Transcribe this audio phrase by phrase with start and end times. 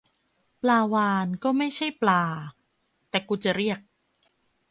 [0.61, 2.23] ปลาวาฬก็ไม่ใช่ปลา
[3.09, 3.79] แต่กูจะเรียก